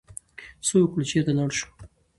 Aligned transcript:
څه 0.65 0.73
وکړو، 0.79 1.03
چرته 1.09 1.31
لاړ 1.37 1.49
شو؟ 1.57 1.69